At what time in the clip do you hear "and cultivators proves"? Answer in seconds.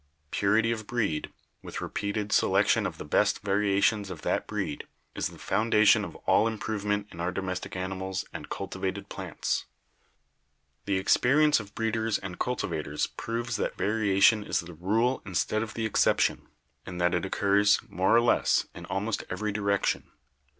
12.17-13.57